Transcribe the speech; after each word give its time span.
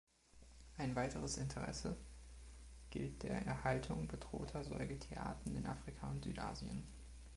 Ein 0.79 0.95
weiteres 0.95 1.37
Interesse 1.37 1.95
gilt 2.89 3.21
der 3.21 3.45
Erhaltung 3.45 4.07
bedrohter 4.07 4.63
Säugetierarten 4.63 5.55
in 5.55 5.67
Afrika 5.67 6.09
und 6.09 6.23
Südasien. 6.23 6.87